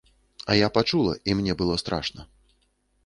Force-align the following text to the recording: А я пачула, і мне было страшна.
А 0.53 0.55
я 0.59 0.69
пачула, 0.77 1.13
і 1.31 1.35
мне 1.41 1.57
было 1.59 1.77
страшна. 1.83 2.21